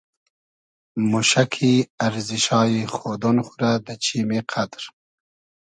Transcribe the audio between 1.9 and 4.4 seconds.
ارزیشایی خودۉن خو رۂ دۂ چیمی